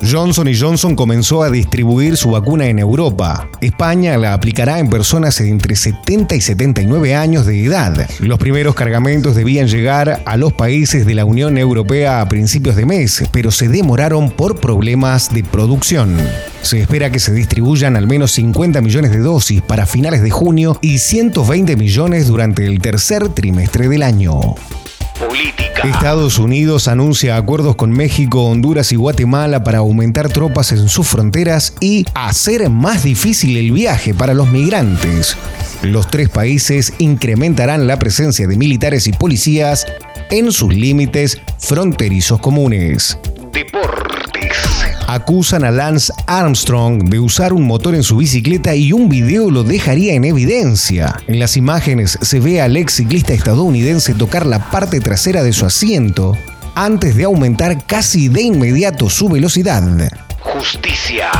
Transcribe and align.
Johnson 0.00 0.48
Johnson 0.58 0.96
comenzó 0.96 1.42
a 1.42 1.50
distribuir 1.50 2.16
su 2.16 2.30
vacuna 2.30 2.66
en 2.68 2.78
Europa. 2.78 3.48
España 3.60 4.16
la 4.16 4.32
aplicará 4.32 4.78
en 4.78 4.88
personas 4.88 5.40
entre 5.42 5.76
70 5.76 6.36
y 6.36 6.40
79 6.40 7.14
años 7.14 7.44
de 7.44 7.64
edad. 7.64 8.08
Los 8.20 8.38
primeros 8.38 8.74
cargamentos 8.74 9.34
debían 9.34 9.68
llegar 9.68 10.22
a 10.24 10.36
los 10.38 10.54
países 10.54 11.04
de 11.04 11.14
la 11.14 11.26
Unión 11.26 11.58
Europea 11.58 12.22
a 12.22 12.28
principios 12.28 12.76
de 12.76 12.86
mes, 12.86 13.24
pero 13.30 13.50
se 13.50 13.68
demoraron 13.68 14.30
por 14.30 14.58
problemas 14.58 15.34
de 15.34 15.44
producción. 15.44 16.16
Se 16.62 16.80
espera 16.80 17.10
que 17.10 17.18
se 17.18 17.34
distribuyan 17.34 17.96
al 17.96 18.06
menos 18.06 18.32
50 18.32 18.80
millones 18.80 19.10
de 19.10 19.18
dosis 19.18 19.60
para 19.60 19.84
finales 19.84 20.22
de 20.22 20.30
junio 20.30 20.78
y 20.80 20.98
120 20.98 21.76
millones 21.76 22.26
durante 22.26 22.64
el 22.64 22.80
tercer 22.80 23.28
trimestre 23.28 23.88
del 23.88 24.02
año. 24.02 24.54
Política. 25.18 25.82
Estados 25.82 26.38
Unidos 26.38 26.86
anuncia 26.86 27.36
acuerdos 27.36 27.76
con 27.76 27.90
México, 27.90 28.44
Honduras 28.44 28.92
y 28.92 28.96
Guatemala 28.96 29.64
para 29.64 29.78
aumentar 29.78 30.28
tropas 30.28 30.72
en 30.72 30.88
sus 30.88 31.08
fronteras 31.08 31.74
y 31.80 32.04
hacer 32.14 32.70
más 32.70 33.02
difícil 33.02 33.56
el 33.56 33.72
viaje 33.72 34.14
para 34.14 34.34
los 34.34 34.48
migrantes. 34.50 35.36
Los 35.82 36.10
tres 36.10 36.28
países 36.28 36.92
incrementarán 36.98 37.86
la 37.86 37.98
presencia 37.98 38.46
de 38.46 38.56
militares 38.56 39.06
y 39.06 39.12
policías 39.12 39.86
en 40.30 40.52
sus 40.52 40.74
límites 40.74 41.40
fronterizos 41.58 42.40
comunes. 42.40 43.18
Deportes. 43.52 44.87
Acusan 45.10 45.64
a 45.64 45.70
Lance 45.70 46.12
Armstrong 46.26 47.08
de 47.08 47.18
usar 47.18 47.54
un 47.54 47.66
motor 47.66 47.94
en 47.94 48.02
su 48.02 48.18
bicicleta 48.18 48.74
y 48.74 48.92
un 48.92 49.08
video 49.08 49.50
lo 49.50 49.64
dejaría 49.64 50.12
en 50.12 50.26
evidencia. 50.26 51.18
En 51.26 51.38
las 51.38 51.56
imágenes 51.56 52.18
se 52.20 52.40
ve 52.40 52.60
al 52.60 52.76
ex 52.76 52.96
ciclista 52.96 53.32
estadounidense 53.32 54.12
tocar 54.12 54.44
la 54.44 54.70
parte 54.70 55.00
trasera 55.00 55.42
de 55.42 55.54
su 55.54 55.64
asiento 55.64 56.36
antes 56.84 57.16
de 57.16 57.24
aumentar 57.24 57.84
casi 57.86 58.28
de 58.28 58.42
inmediato 58.42 59.10
su 59.10 59.28
velocidad. 59.28 59.82
Justicia. 60.40 61.30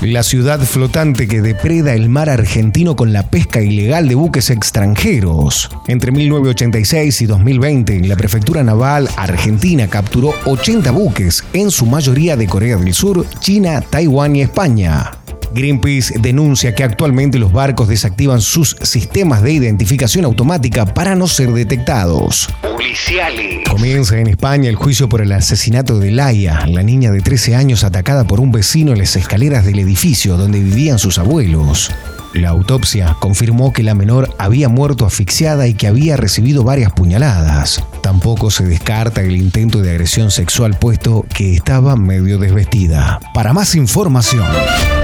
La 0.00 0.24
ciudad 0.24 0.60
flotante 0.60 1.28
que 1.28 1.40
depreda 1.40 1.94
el 1.94 2.08
mar 2.08 2.28
argentino 2.28 2.96
con 2.96 3.12
la 3.12 3.30
pesca 3.30 3.60
ilegal 3.60 4.08
de 4.08 4.16
buques 4.16 4.50
extranjeros. 4.50 5.70
Entre 5.86 6.10
1986 6.10 7.22
y 7.22 7.26
2020, 7.26 8.00
la 8.08 8.16
Prefectura 8.16 8.64
Naval 8.64 9.08
Argentina 9.16 9.86
capturó 9.86 10.34
80 10.44 10.90
buques, 10.90 11.44
en 11.52 11.70
su 11.70 11.86
mayoría 11.86 12.36
de 12.36 12.48
Corea 12.48 12.76
del 12.76 12.92
Sur, 12.92 13.24
China, 13.38 13.80
Taiwán 13.80 14.34
y 14.34 14.42
España. 14.42 15.17
Greenpeace 15.52 16.18
denuncia 16.18 16.74
que 16.74 16.84
actualmente 16.84 17.38
los 17.38 17.52
barcos 17.52 17.88
desactivan 17.88 18.40
sus 18.40 18.76
sistemas 18.82 19.42
de 19.42 19.52
identificación 19.52 20.24
automática 20.24 20.86
para 20.94 21.14
no 21.14 21.26
ser 21.26 21.52
detectados. 21.52 22.48
Policiales. 22.62 23.68
Comienza 23.68 24.18
en 24.18 24.28
España 24.28 24.68
el 24.68 24.76
juicio 24.76 25.08
por 25.08 25.20
el 25.20 25.32
asesinato 25.32 25.98
de 25.98 26.10
Laia, 26.10 26.66
la 26.66 26.82
niña 26.82 27.10
de 27.10 27.20
13 27.20 27.56
años 27.56 27.84
atacada 27.84 28.24
por 28.24 28.40
un 28.40 28.52
vecino 28.52 28.92
en 28.92 28.98
las 28.98 29.16
escaleras 29.16 29.64
del 29.64 29.78
edificio 29.78 30.36
donde 30.36 30.60
vivían 30.60 30.98
sus 30.98 31.18
abuelos. 31.18 31.90
La 32.34 32.50
autopsia 32.50 33.16
confirmó 33.18 33.72
que 33.72 33.82
la 33.82 33.94
menor 33.94 34.34
había 34.38 34.68
muerto 34.68 35.06
asfixiada 35.06 35.66
y 35.66 35.74
que 35.74 35.86
había 35.86 36.16
recibido 36.16 36.62
varias 36.62 36.92
puñaladas. 36.92 37.82
Tampoco 38.08 38.50
se 38.50 38.64
descarta 38.64 39.20
el 39.20 39.36
intento 39.36 39.82
de 39.82 39.90
agresión 39.90 40.30
sexual 40.30 40.78
puesto 40.78 41.26
que 41.28 41.52
estaba 41.52 41.94
medio 41.94 42.38
desvestida. 42.38 43.20
Para 43.34 43.52
más 43.52 43.74
información, 43.74 44.46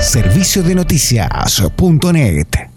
servicio 0.00 0.62
de 0.62 0.74
noticias.net. 0.74 2.73